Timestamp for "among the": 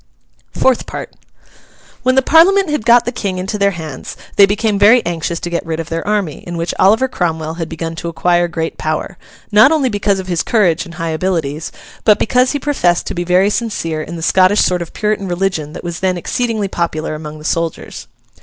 17.13-17.45